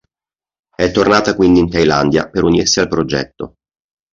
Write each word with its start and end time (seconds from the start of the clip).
È 0.75 0.89
tornata 0.89 1.35
quindi 1.35 1.59
in 1.59 1.69
Thailandia 1.69 2.27
per 2.27 2.41
unirsi 2.41 2.79
al 2.79 2.87
progetto. 2.87 3.57